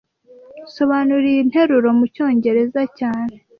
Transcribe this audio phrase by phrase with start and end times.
[0.75, 3.35] Sobanura iyi nteruro mucyongereza cyane